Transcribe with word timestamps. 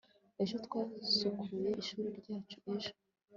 ejo 0.43 0.55
[t] 0.63 0.63
twasukuye 0.65 1.69
ishuri 1.81 2.07
ryacu 2.19 2.57
ejo 2.73 2.91